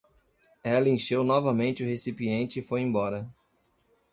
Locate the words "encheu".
0.89-1.23